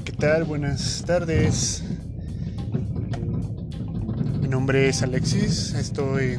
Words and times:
tal? 0.00 0.44
Buenas 0.44 1.02
tardes. 1.06 1.82
Mi 4.40 4.48
nombre 4.48 4.88
es 4.88 5.02
Alexis. 5.02 5.74
Estoy 5.74 6.38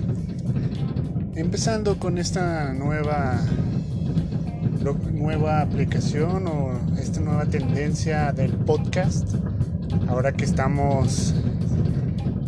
empezando 1.35 1.99
con 1.99 2.17
esta 2.17 2.73
nueva 2.73 3.41
nueva 5.11 5.61
aplicación 5.61 6.47
o 6.47 6.79
esta 6.99 7.19
nueva 7.19 7.45
tendencia 7.45 8.31
del 8.31 8.53
podcast. 8.53 9.35
Ahora 10.07 10.31
que 10.31 10.45
estamos 10.45 11.35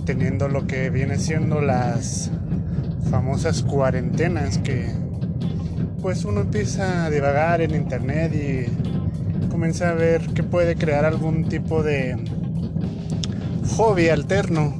teniendo 0.05 0.47
lo 0.47 0.65
que 0.65 0.89
viene 0.89 1.17
siendo 1.17 1.61
las 1.61 2.31
famosas 3.09 3.63
cuarentenas 3.63 4.57
que 4.59 4.89
pues 6.01 6.23
uno 6.23 6.41
empieza 6.41 7.05
a 7.05 7.09
divagar 7.09 7.61
en 7.61 7.75
internet 7.75 8.33
y 8.33 8.80
comencé 9.61 9.85
a 9.85 9.93
ver 9.93 10.25
que 10.33 10.41
puede 10.41 10.75
crear 10.75 11.05
algún 11.05 11.47
tipo 11.47 11.83
de 11.83 12.17
hobby 13.77 14.09
alterno 14.09 14.73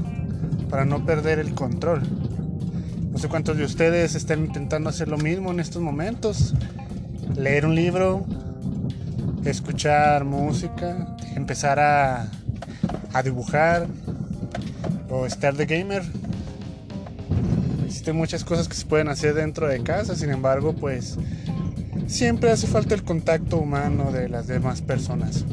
para 0.71 0.85
no 0.85 1.05
perder 1.05 1.37
el 1.37 1.53
control. 1.53 2.01
No 3.11 3.19
sé 3.19 3.27
cuántos 3.27 3.57
de 3.57 3.63
ustedes 3.63 4.15
están 4.15 4.43
intentando 4.43 4.89
hacer 4.89 5.07
lo 5.07 5.19
mismo 5.19 5.51
en 5.51 5.59
estos 5.59 5.83
momentos. 5.83 6.55
Leer 7.35 7.67
un 7.67 7.75
libro, 7.75 8.25
escuchar 9.45 10.25
música, 10.25 11.15
empezar 11.35 11.79
a, 11.79 12.31
a 13.13 13.21
dibujar 13.21 13.85
o 15.11 15.27
estar 15.27 15.55
de 15.55 15.67
gamer. 15.67 16.01
Existen 17.85 18.15
muchas 18.15 18.43
cosas 18.43 18.67
que 18.67 18.73
se 18.73 18.87
pueden 18.87 19.09
hacer 19.09 19.35
dentro 19.35 19.67
de 19.67 19.83
casa, 19.83 20.15
sin 20.15 20.31
embargo, 20.31 20.73
pues 20.73 21.19
siempre 22.11 22.51
hace 22.51 22.67
falta 22.67 22.93
el 22.93 23.03
contacto 23.03 23.57
humano 23.57 24.11
de 24.11 24.27
las 24.27 24.45
demás 24.45 24.81
personas. 24.81 25.45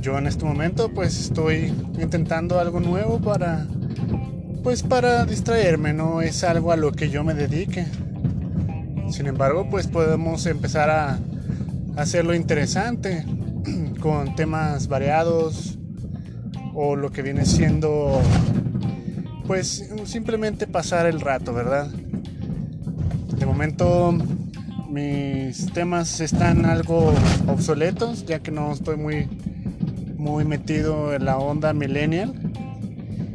Yo 0.00 0.18
en 0.18 0.26
este 0.26 0.44
momento 0.44 0.88
pues 0.92 1.20
estoy 1.20 1.72
intentando 2.00 2.58
algo 2.58 2.80
nuevo 2.80 3.20
para 3.20 3.66
pues 4.62 4.82
para 4.82 5.26
distraerme, 5.26 5.92
no 5.92 6.22
es 6.22 6.44
algo 6.44 6.72
a 6.72 6.76
lo 6.76 6.92
que 6.92 7.10
yo 7.10 7.24
me 7.24 7.34
dedique. 7.34 7.84
Sin 9.10 9.26
embargo, 9.26 9.68
pues 9.68 9.88
podemos 9.88 10.46
empezar 10.46 10.88
a 10.88 11.18
hacerlo 11.96 12.34
interesante 12.34 13.26
con 14.00 14.34
temas 14.34 14.88
variados 14.88 15.78
o 16.74 16.96
lo 16.96 17.10
que 17.12 17.20
viene 17.20 17.44
siendo 17.44 18.22
pues 19.46 19.90
simplemente 20.04 20.66
pasar 20.66 21.06
el 21.06 21.20
rato, 21.20 21.52
¿verdad? 21.52 21.90
De 23.42 23.46
momento 23.46 24.16
mis 24.88 25.66
temas 25.72 26.20
están 26.20 26.64
algo 26.64 27.12
obsoletos, 27.48 28.24
ya 28.24 28.38
que 28.38 28.52
no 28.52 28.70
estoy 28.70 28.96
muy, 28.96 29.28
muy 30.16 30.44
metido 30.44 31.12
en 31.12 31.24
la 31.24 31.38
onda 31.38 31.72
millennial. 31.72 32.34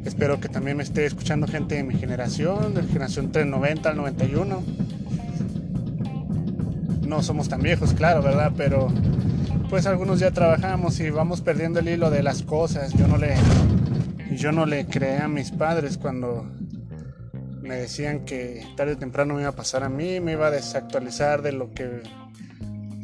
Espero 0.06 0.40
que 0.40 0.48
también 0.48 0.78
me 0.78 0.84
esté 0.84 1.06
escuchando 1.06 1.46
gente 1.46 1.76
de 1.76 1.84
mi 1.84 1.96
generación, 1.96 2.74
de 2.74 2.84
la 2.84 2.88
generación 2.88 3.26
entre 3.26 3.44
90 3.44 3.90
al 3.90 3.98
91. 3.98 4.64
No 7.06 7.22
somos 7.22 7.50
tan 7.50 7.62
viejos, 7.62 7.94
claro, 7.94 8.24
¿verdad? 8.24 8.54
Pero 8.56 8.88
pues 9.70 9.88
algunos 9.88 10.22
ya 10.22 10.32
trabajamos 10.32 11.02
y 11.02 11.10
vamos 11.10 11.42
perdiendo 11.42 11.82
el 11.82 11.90
hilo 11.90 12.10
de 12.10 12.24
las 12.24 12.44
cosas. 12.44 12.94
Yo 12.94 13.10
no 13.10 13.18
le, 13.18 13.36
yo 14.38 14.54
no 14.54 14.66
le 14.66 14.86
creé 14.86 15.18
a 15.18 15.28
mis 15.28 15.52
padres 15.52 15.98
cuando 15.98 16.50
me 17.68 17.76
decían 17.76 18.26
que 18.26 18.66
tarde 18.76 18.94
o 18.94 18.98
temprano 18.98 19.34
me 19.34 19.42
iba 19.42 19.50
a 19.50 19.56
pasar 19.56 19.84
a 19.84 19.90
mí, 19.90 20.20
me 20.22 20.34
iba 20.34 20.48
a 20.48 20.52
desactualizar 20.52 21.42
de 21.42 21.52
lo 21.52 21.74
que 21.74 22.02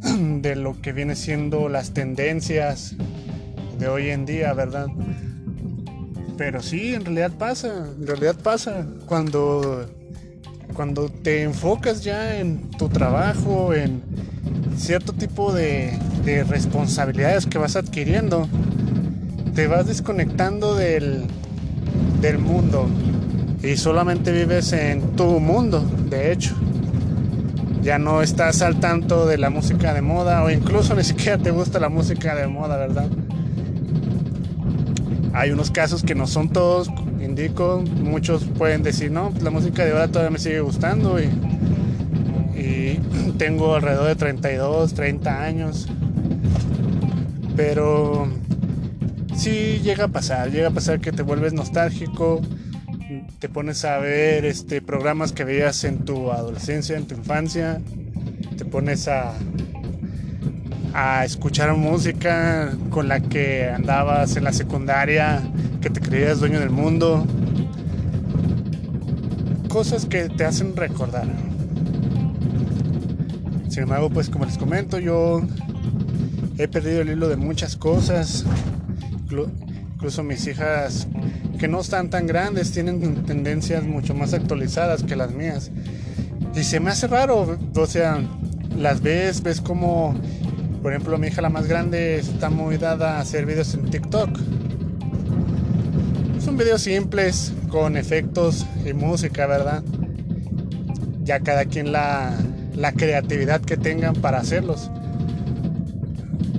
de 0.42 0.56
lo 0.56 0.82
que 0.82 0.94
viene 0.94 1.16
siendo 1.16 1.68
las 1.68 1.94
tendencias 1.94 2.96
de 3.78 3.88
hoy 3.88 4.10
en 4.10 4.26
día, 4.26 4.54
¿verdad? 4.54 4.88
Pero 6.38 6.62
sí, 6.62 6.94
en 6.96 7.04
realidad 7.06 7.32
pasa, 7.38 7.90
en 8.00 8.08
realidad 8.08 8.36
pasa 8.42 8.88
cuando 9.06 9.86
cuando 10.74 11.10
te 11.10 11.44
enfocas 11.44 12.04
ya 12.04 12.40
en 12.40 12.72
tu 12.72 12.90
trabajo, 12.90 13.74
en 13.74 14.02
cierto 14.76 15.14
tipo 15.14 15.54
de, 15.54 15.98
de 16.26 16.44
responsabilidades 16.44 17.46
que 17.46 17.60
vas 17.60 17.76
adquiriendo, 17.76 18.48
te 19.54 19.68
vas 19.68 19.86
desconectando 19.86 20.74
del, 20.74 21.26
del 22.22 22.40
mundo, 22.40 22.88
y 23.64 23.78
solamente 23.78 24.34
vives 24.34 24.74
en 24.74 25.16
tu 25.16 25.40
mundo, 25.40 25.80
de 26.10 26.34
hecho. 26.34 26.54
Ya 27.82 27.98
no 27.98 28.22
estás 28.22 28.62
al 28.62 28.80
tanto 28.80 29.26
de 29.26 29.38
la 29.38 29.50
música 29.50 29.94
de 29.94 30.02
moda 30.02 30.44
o 30.44 30.50
incluso 30.50 30.96
ni 30.96 31.04
siquiera 31.04 31.38
te 31.38 31.52
gusta 31.52 31.80
la 31.80 31.90
música 31.90 32.36
de 32.36 32.48
moda, 32.48 32.78
¿verdad? 32.78 33.08
Hay 35.34 35.52
unos 35.52 35.72
casos 35.72 36.04
que 36.04 36.14
no 36.14 36.28
son 36.28 36.50
todos, 36.50 36.90
indico, 37.22 37.84
muchos 38.04 38.44
pueden 38.44 38.84
decir, 38.84 39.12
no, 39.12 39.32
pues 39.32 39.44
la 39.44 39.50
música 39.50 39.84
de 39.84 39.92
ahora 39.92 40.08
todavía 40.08 40.30
me 40.30 40.40
sigue 40.40 40.60
gustando 40.60 41.20
y, 41.20 41.26
y 42.58 43.00
tengo 43.38 43.76
alrededor 43.76 44.08
de 44.08 44.16
32, 44.16 44.94
30 44.94 45.44
años. 45.44 45.88
Pero 47.56 48.28
sí 49.36 49.80
llega 49.84 50.06
a 50.06 50.08
pasar, 50.10 50.52
llega 50.52 50.68
a 50.68 50.72
pasar 50.72 51.00
que 51.00 51.12
te 51.12 51.24
vuelves 51.24 51.54
nostálgico, 51.54 52.42
te 53.40 53.50
pones 53.50 53.86
a 53.86 53.98
ver 53.98 54.46
este, 54.46 54.82
programas 54.82 55.32
que 55.32 55.44
veías 55.44 55.84
en 55.84 56.06
tu 56.06 56.32
adolescencia, 56.32 56.98
en 56.98 57.06
tu 57.06 57.16
infancia, 57.16 57.82
te 58.58 58.66
pones 58.66 59.08
a, 59.08 59.34
a 60.94 61.26
escuchar 61.26 61.76
música 61.76 62.74
con 62.90 63.08
la 63.08 63.20
que 63.20 63.70
andabas 63.70 64.36
en 64.36 64.44
la 64.44 64.54
secundaria, 64.54 65.42
que 65.82 65.90
te 65.90 66.00
creías 66.00 66.40
dueño 66.40 66.60
del 66.60 66.70
mundo, 66.70 67.26
cosas 69.70 70.06
que 70.06 70.30
te 70.30 70.46
hacen 70.46 70.76
recordar. 70.76 71.28
Sin 73.70 73.84
embargo, 73.84 74.10
pues 74.12 74.30
como 74.30 74.46
les 74.46 74.58
comento, 74.58 75.00
yo 75.00 75.42
he 76.60 76.68
perdido 76.68 77.02
el 77.02 77.10
hilo 77.10 77.28
de 77.28 77.38
muchas 77.38 77.76
cosas. 77.76 78.46
Incluso 79.96 80.22
mis 80.24 80.46
hijas 80.46 81.08
que 81.64 81.70
no 81.70 81.80
están 81.80 82.10
tan 82.10 82.28
grandes, 82.28 82.74
tienen 82.74 83.24
tendencias 83.24 83.86
mucho 83.86 84.14
más 84.14 84.34
actualizadas 84.34 85.02
que 85.02 85.16
las 85.16 85.32
mías. 85.32 85.72
Y 86.54 86.62
se 86.62 86.82
me 86.82 86.92
hace 86.92 87.08
raro, 87.08 87.58
o 87.74 87.86
sea, 87.86 88.20
las 88.78 89.02
ves, 89.02 89.42
ves 89.42 89.62
como, 89.62 90.14
por 90.82 90.92
ejemplo, 90.92 91.18
mi 91.18 91.28
hija 91.28 91.42
la 91.42 91.48
más 91.48 91.66
grande 91.68 92.18
está 92.18 92.50
muy 92.50 92.76
dada 92.78 93.16
a 93.16 93.22
hacer 93.22 93.46
videos 93.46 93.74
en 93.76 93.90
TikTok. 93.90 94.38
Son 96.44 96.58
videos 96.58 96.82
simples, 96.82 97.54
con 97.70 97.96
efectos 97.96 98.66
y 98.86 98.92
música, 98.92 99.48
¿verdad? 99.48 99.84
Ya 101.24 101.40
cada 101.40 101.64
quien 101.64 101.94
la, 101.94 102.36
la 102.76 102.92
creatividad 102.92 103.62
que 103.62 103.78
tengan 103.78 104.16
para 104.16 104.40
hacerlos. 104.40 104.92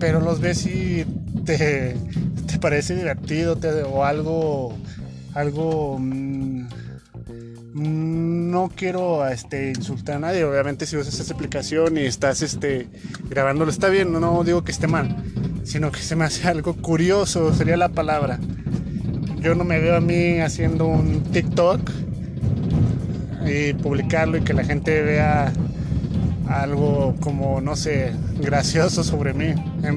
Pero 0.01 0.21
los 0.21 0.41
ves 0.41 0.65
y 0.65 1.05
te, 1.45 1.95
te 2.47 2.59
parece 2.59 2.97
divertido 2.97 3.59
o 3.93 4.03
algo 4.03 4.79
algo 5.35 5.99
mm, 5.99 6.67
no 7.75 8.71
quiero 8.75 9.27
este, 9.29 9.71
insultar 9.71 10.17
a 10.17 10.19
nadie 10.21 10.45
obviamente 10.45 10.87
si 10.87 10.97
usas 10.97 11.19
esa 11.19 11.35
aplicación 11.35 11.99
y 11.99 12.03
estás 12.03 12.43
este, 12.43 12.89
grabándolo 13.29 13.71
está 13.71 13.89
bien 13.89 14.13
no 14.13 14.45
digo 14.45 14.65
que 14.65 14.73
esté 14.73 14.87
mal 14.87 15.17
sino 15.65 15.91
que 15.91 16.01
se 16.01 16.15
me 16.17 16.25
hace 16.25 16.47
algo 16.47 16.75
curioso 16.75 17.53
sería 17.53 17.77
la 17.77 17.89
palabra 17.89 18.39
yo 19.41 19.55
no 19.55 19.65
me 19.65 19.79
veo 19.79 19.97
a 19.97 20.01
mí 20.01 20.41
haciendo 20.41 20.87
un 20.87 21.23
TikTok 21.25 21.91
y 23.47 23.75
publicarlo 23.75 24.39
y 24.39 24.41
que 24.41 24.55
la 24.55 24.65
gente 24.65 25.03
vea 25.03 25.53
algo 26.49 27.15
como, 27.21 27.61
no 27.61 27.77
sé, 27.77 28.13
gracioso 28.41 29.05
sobre 29.05 29.35
mí. 29.35 29.55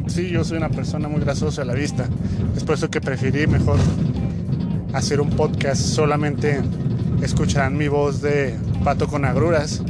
Sí, 0.07 0.30
yo 0.30 0.44
soy 0.44 0.57
una 0.57 0.69
persona 0.69 1.07
muy 1.07 1.22
graciosa 1.22 1.62
a 1.62 1.66
la 1.66 1.74
vista. 1.74 2.07
Es 2.56 2.63
por 2.63 2.75
eso 2.75 2.90
que 2.90 3.01
preferí 3.01 3.48
mejor 3.48 3.80
hacer 4.94 5.22
un 5.22 5.30
podcast. 5.30 5.81
Solamente 5.81 6.62
escucharán 7.22 7.78
mi 7.78 7.88
voz 7.88 8.22
de 8.22 8.56
pato 8.84 9.07
con 9.07 9.25
agruras 9.25 9.81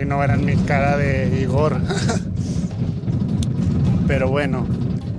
y 0.00 0.04
no 0.04 0.18
verán 0.18 0.44
mi 0.44 0.56
cara 0.56 0.96
de 0.96 1.40
Igor. 1.42 1.76
Pero 4.06 4.28
bueno, 4.28 4.66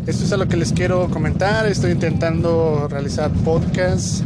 esto 0.08 0.24
es 0.24 0.32
a 0.32 0.38
lo 0.38 0.48
que 0.48 0.58
les 0.58 0.74
quiero 0.74 1.10
comentar. 1.10 1.68
Estoy 1.68 1.92
intentando 1.92 2.88
realizar 2.90 3.32
podcasts 3.46 4.24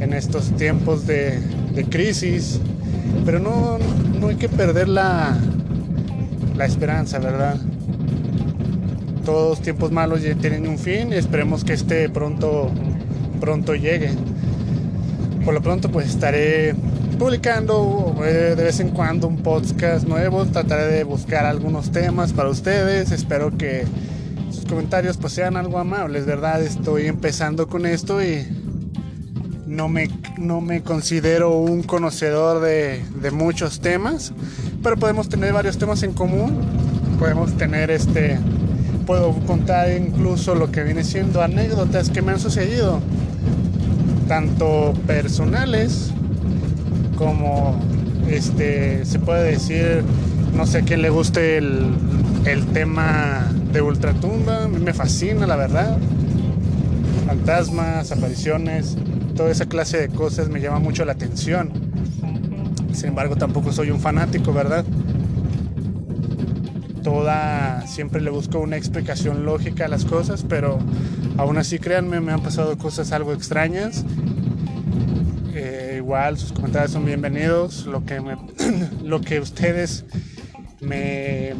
en 0.00 0.12
estos 0.12 0.50
tiempos 0.56 1.06
de, 1.06 1.42
crisis. 1.90 2.60
Pero 3.24 3.40
no, 3.40 3.78
no 4.20 4.28
hay 4.28 4.36
que 4.36 4.48
perder 4.48 4.88
la, 4.88 5.36
la 6.56 6.64
esperanza, 6.64 7.18
¿verdad? 7.18 7.56
Todos 9.24 9.60
tiempos 9.60 9.90
malos 9.90 10.22
ya 10.22 10.34
tienen 10.34 10.68
un 10.68 10.78
fin 10.78 11.12
esperemos 11.12 11.64
que 11.64 11.72
este 11.72 12.08
pronto, 12.08 12.70
pronto 13.34 13.74
llegue. 13.74 14.10
Por 15.44 15.54
lo 15.54 15.62
pronto 15.62 15.90
pues 15.90 16.08
estaré 16.08 16.74
publicando 17.18 18.14
eh, 18.24 18.54
de 18.56 18.64
vez 18.64 18.80
en 18.80 18.90
cuando 18.90 19.28
un 19.28 19.38
podcast 19.42 20.06
nuevo, 20.06 20.44
trataré 20.46 20.86
de 20.86 21.04
buscar 21.04 21.46
algunos 21.46 21.92
temas 21.92 22.32
para 22.32 22.48
ustedes, 22.48 23.12
espero 23.12 23.56
que 23.56 23.84
sus 24.50 24.64
comentarios 24.64 25.16
pues 25.16 25.32
sean 25.32 25.56
algo 25.56 25.78
amables, 25.78 26.26
¿verdad? 26.26 26.62
Estoy 26.62 27.06
empezando 27.06 27.68
con 27.68 27.86
esto 27.86 28.22
y 28.22 28.46
no 29.66 29.88
me, 29.88 30.08
no 30.38 30.60
me 30.60 30.82
considero 30.82 31.58
un 31.58 31.82
conocedor 31.82 32.60
de, 32.60 33.04
de 33.20 33.30
muchos 33.30 33.80
temas, 33.80 34.32
pero 34.82 34.96
podemos 34.96 35.28
tener 35.28 35.52
varios 35.52 35.78
temas 35.78 36.02
en 36.02 36.12
común. 36.12 36.60
Podemos 37.18 37.56
tener 37.56 37.90
este, 37.90 38.38
puedo 39.06 39.32
contar 39.46 39.90
incluso 39.92 40.54
lo 40.54 40.70
que 40.70 40.82
viene 40.82 41.04
siendo 41.04 41.42
anécdotas 41.42 42.10
que 42.10 42.22
me 42.22 42.32
han 42.32 42.40
sucedido, 42.40 43.00
tanto 44.26 44.94
personales 45.06 46.12
como 47.16 47.78
este, 48.28 49.04
se 49.04 49.18
puede 49.18 49.52
decir, 49.52 50.02
no 50.56 50.66
sé 50.66 50.78
a 50.78 50.82
quién 50.82 51.02
le 51.02 51.10
guste 51.10 51.58
el, 51.58 51.86
el 52.44 52.66
tema 52.66 53.50
de 53.72 53.82
Ultratumba, 53.82 54.64
a 54.64 54.68
mí 54.68 54.78
me 54.78 54.92
fascina 54.92 55.46
la 55.46 55.56
verdad. 55.56 55.98
Fantasmas, 57.26 58.12
apariciones, 58.12 58.96
toda 59.36 59.50
esa 59.50 59.66
clase 59.66 59.98
de 59.98 60.08
cosas 60.08 60.48
me 60.48 60.60
llama 60.60 60.78
mucho 60.78 61.04
la 61.04 61.12
atención. 61.12 61.70
Sin 62.92 63.08
embargo, 63.08 63.36
tampoco 63.36 63.72
soy 63.72 63.90
un 63.90 64.00
fanático, 64.00 64.52
¿verdad? 64.52 64.84
Toda, 67.04 67.86
siempre 67.86 68.20
le 68.22 68.30
busco 68.30 68.58
una 68.58 68.78
explicación 68.78 69.44
lógica 69.44 69.84
a 69.84 69.88
las 69.88 70.06
cosas, 70.06 70.44
pero 70.48 70.78
aún 71.36 71.58
así, 71.58 71.78
créanme, 71.78 72.20
me 72.20 72.32
han 72.32 72.42
pasado 72.42 72.78
cosas 72.78 73.12
algo 73.12 73.34
extrañas. 73.34 74.04
Eh, 75.54 75.96
igual, 75.98 76.38
sus 76.38 76.52
comentarios 76.52 76.92
son 76.92 77.04
bienvenidos. 77.04 77.84
Lo 77.84 78.04
que, 78.04 78.20
lo 79.04 79.20
que 79.20 79.38
ustedes 79.38 80.06
me, 80.80 81.54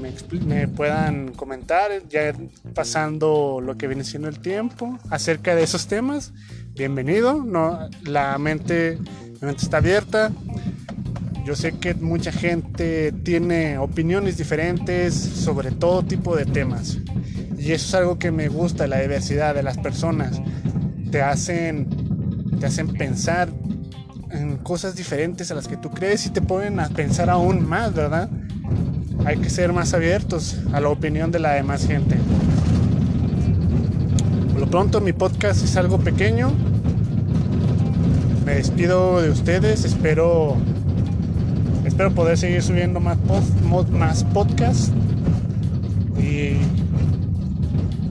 me, 0.47 0.67
puedan 0.67 1.33
comentar, 1.33 1.91
ya 2.09 2.35
pasando 2.75 3.61
lo 3.63 3.77
que 3.77 3.87
viene 3.87 4.05
siendo 4.05 4.29
el 4.29 4.41
tiempo, 4.41 4.99
acerca 5.11 5.55
de 5.55 5.63
esos 5.63 5.87
temas. 5.87 6.33
Bienvenido, 6.73 7.45
no, 7.45 7.89
la 8.05 8.39
mente, 8.39 8.99
la 9.41 9.47
mente 9.47 9.63
está 9.63 9.77
abierta. 9.77 10.33
Yo 11.45 11.55
sé 11.55 11.73
que 11.73 11.95
mucha 11.95 12.33
gente 12.33 13.13
tiene 13.13 13.79
opiniones 13.79 14.37
diferentes 14.37 15.15
sobre 15.15 15.71
todo 15.71 16.03
tipo 16.03 16.37
de 16.37 16.47
temas. 16.47 16.99
Y 17.59 17.73
eso 17.73 17.87
es 17.87 17.95
algo 17.95 18.19
que 18.19 18.31
me 18.31 18.49
gusta, 18.49 18.87
la 18.87 19.01
diversidad 19.01 19.55
de 19.55 19.63
las 19.63 19.79
personas. 19.79 20.41
Te 21.11 21.23
hacen, 21.23 21.89
te 22.59 22.67
hacen 22.67 22.89
pensar 22.89 23.51
en 24.31 24.57
cosas 24.59 24.97
diferentes 24.97 25.51
a 25.51 25.55
las 25.55 25.69
que 25.69 25.77
tú 25.77 25.91
crees 25.91 26.27
y 26.27 26.31
te 26.31 26.41
ponen 26.41 26.81
a 26.81 26.89
pensar 26.89 27.31
aún 27.31 27.67
más, 27.69 27.95
¿verdad? 27.95 28.29
hay 29.25 29.39
que 29.39 29.49
ser 29.49 29.73
más 29.73 29.95
abiertos 29.95 30.59
a 30.73 30.81
la 30.81 30.89
opinión 30.89 31.31
de 31.31 31.39
la 31.39 31.53
demás 31.53 31.87
gente. 31.87 32.17
Por 34.53 34.61
lo 34.61 34.67
pronto 34.67 35.01
mi 35.01 35.13
podcast 35.13 35.65
es 35.65 35.77
algo 35.77 35.99
pequeño. 35.99 36.53
Me 38.45 38.57
despido 38.57 39.23
de 39.23 39.31
ustedes, 39.31 39.85
espero 39.85 40.57
espero 41.95 42.13
poder 42.13 42.37
seguir 42.37 42.61
subiendo 42.61 42.99
más, 42.99 43.17
más 43.93 44.25
podcasts 44.25 44.91
y 46.19 46.57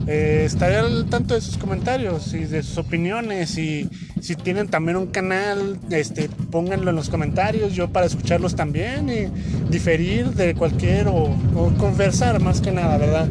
eh, 0.06 0.44
estaré 0.46 0.76
al 0.76 1.04
tanto 1.10 1.34
de 1.34 1.42
sus 1.42 1.58
comentarios 1.58 2.32
y 2.32 2.46
de 2.46 2.62
sus 2.62 2.78
opiniones 2.78 3.58
y 3.58 3.90
si 4.22 4.36
tienen 4.36 4.68
también 4.68 4.96
un 4.96 5.08
canal, 5.08 5.78
este, 5.90 6.30
pónganlo 6.50 6.88
en 6.88 6.96
los 6.96 7.10
comentarios, 7.10 7.74
yo 7.74 7.92
para 7.92 8.06
escucharlos 8.06 8.56
también 8.56 9.10
y 9.10 9.70
diferir 9.70 10.30
de 10.30 10.54
cualquier 10.54 11.08
o, 11.08 11.36
conversar 11.76 12.40
más 12.40 12.62
que 12.62 12.72
nada, 12.72 12.96
¿verdad? 12.96 13.28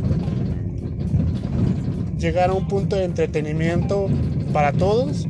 Llegar 2.19 2.51
a 2.51 2.53
un 2.53 2.67
punto 2.67 2.95
de 2.95 3.05
entretenimiento 3.05 4.07
para 4.53 4.71
todos, 4.71 5.27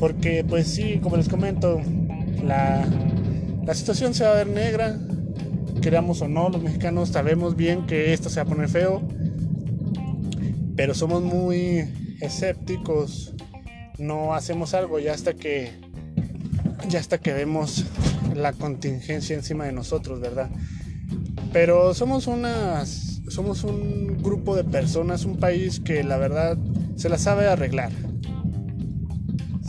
porque 0.00 0.42
pues 0.42 0.66
sí, 0.66 0.98
como 1.00 1.16
les 1.16 1.28
comento, 1.28 1.80
la, 2.44 2.84
la 3.66 3.74
situación 3.74 4.14
se 4.14 4.24
va 4.24 4.30
a 4.30 4.34
ver 4.34 4.46
negra, 4.46 4.98
queramos 5.82 6.22
o 6.22 6.28
no, 6.28 6.48
los 6.48 6.62
mexicanos 6.62 7.10
sabemos 7.10 7.56
bien 7.56 7.86
que 7.86 8.14
esto 8.14 8.30
se 8.30 8.36
va 8.36 8.42
a 8.42 8.46
poner 8.46 8.68
feo 8.68 9.02
pero 10.76 10.94
somos 10.94 11.22
muy 11.22 11.88
escépticos, 12.20 13.34
no 13.98 14.34
hacemos 14.34 14.74
algo 14.74 14.98
ya 14.98 15.14
hasta 15.14 15.32
que 15.32 15.72
ya 16.88 17.00
hasta 17.00 17.18
que 17.18 17.32
vemos 17.32 17.84
la 18.34 18.52
contingencia 18.52 19.34
encima 19.34 19.64
de 19.64 19.72
nosotros, 19.72 20.20
¿verdad? 20.20 20.50
Pero 21.52 21.94
somos 21.94 22.26
unas 22.26 23.22
somos 23.28 23.64
un 23.64 24.22
grupo 24.22 24.54
de 24.54 24.64
personas, 24.64 25.24
un 25.24 25.38
país 25.38 25.80
que 25.80 26.04
la 26.04 26.18
verdad 26.18 26.58
se 26.96 27.08
la 27.08 27.18
sabe 27.18 27.48
arreglar. 27.48 27.90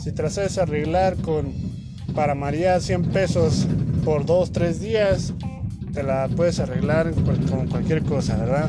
Si 0.00 0.12
te 0.12 0.22
la 0.22 0.30
sabes 0.30 0.58
arreglar 0.58 1.16
con 1.16 1.52
para 2.14 2.34
María 2.34 2.78
100 2.80 3.02
pesos 3.06 3.66
por 4.04 4.24
2, 4.26 4.52
3 4.52 4.80
días, 4.80 5.34
te 5.92 6.02
la 6.02 6.28
puedes 6.28 6.60
arreglar 6.60 7.12
con 7.50 7.66
cualquier 7.68 8.02
cosa, 8.02 8.36
¿verdad? 8.36 8.68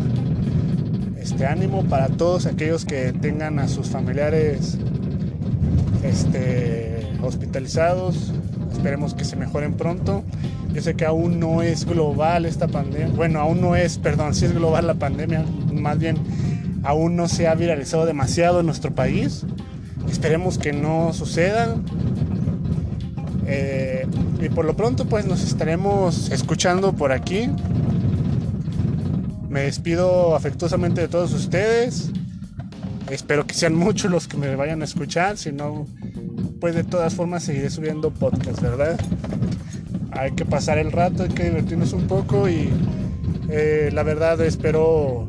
este 1.32 1.46
ánimo 1.46 1.84
para 1.84 2.08
todos 2.08 2.46
aquellos 2.46 2.86
que 2.86 3.14
tengan 3.14 3.60
a 3.60 3.68
sus 3.68 3.90
familiares 3.90 4.78
este, 6.04 7.08
hospitalizados. 7.22 8.34
Esperemos 8.72 9.14
que 9.14 9.26
se 9.26 9.36
mejoren 9.36 9.74
pronto. 9.74 10.24
Yo 10.74 10.82
sé 10.82 10.96
que 10.96 11.06
aún 11.06 11.40
no 11.40 11.62
es 11.62 11.86
global 11.86 12.46
esta 12.46 12.68
pandemia. 12.68 13.10
Bueno, 13.10 13.40
aún 13.40 13.62
no 13.62 13.76
es, 13.76 13.98
perdón, 13.98 14.34
sí 14.34 14.46
es 14.46 14.54
global 14.54 14.88
la 14.88 14.96
pandemia. 14.96 15.46
Más 15.74 16.00
bien, 16.00 16.18
aún 16.84 17.16
no 17.16 17.28
se 17.28 17.48
ha 17.48 17.56
viralizado 17.56 18.06
demasiado 18.06 18.62
en 18.62 18.66
nuestro 18.66 18.96
país. 18.96 19.46
Esperemos 20.10 20.58
que 20.58 20.74
no 20.74 21.14
suceda. 21.14 21.76
Eh, 23.46 24.08
y 24.42 24.50
por 24.50 24.66
lo 24.66 24.76
pronto, 24.76 25.06
pues 25.06 25.26
nos 25.26 25.44
estaremos 25.44 26.32
escuchando 26.32 26.94
por 26.94 27.12
aquí. 27.12 27.50
Me 29.50 29.62
despido 29.62 30.36
afectuosamente 30.36 31.02
de 31.02 31.08
todos 31.10 31.34
ustedes. 31.34 32.12
Espero 33.10 33.46
que 33.46 33.54
sean 33.54 33.76
muchos 33.76 34.10
los 34.10 34.28
que 34.28 34.38
me 34.38 34.56
vayan 34.56 34.82
a 34.82 34.86
escuchar. 34.86 35.38
Si 35.38 35.52
no, 35.52 35.88
pues 36.62 36.76
de 36.76 36.84
todas 36.84 37.14
formas 37.16 37.44
seguiré 37.44 37.70
subiendo 37.70 38.12
podcast, 38.12 38.62
¿verdad? 38.62 39.00
Hay 40.12 40.32
que 40.32 40.46
pasar 40.46 40.78
el 40.78 40.92
rato, 40.92 41.24
hay 41.24 41.30
que 41.30 41.44
divertirnos 41.46 41.94
un 41.94 42.08
poco 42.08 42.50
y 42.50 42.70
eh, 43.50 43.90
la 43.94 44.04
verdad 44.04 44.40
espero 44.42 45.28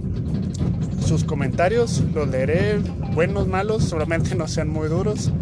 sus 1.04 1.24
comentarios. 1.24 2.02
Los 2.14 2.28
leeré, 2.28 2.78
buenos, 3.14 3.48
malos, 3.48 3.84
solamente 3.84 4.34
no 4.36 4.46
sean 4.46 4.68
muy 4.68 4.88
duros. 4.88 5.32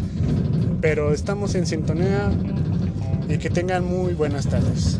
Pero 0.80 1.12
estamos 1.12 1.54
en 1.54 1.66
sintonía 1.66 2.30
y 3.28 3.38
que 3.38 3.50
tengan 3.50 3.84
muy 3.84 4.14
buenas 4.14 4.46
tardes. 4.46 4.98